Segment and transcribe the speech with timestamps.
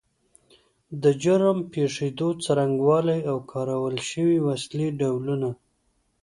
[1.03, 5.49] د جرم پیښېدو څرنګوالی او کارول شوې وسلې ډولونه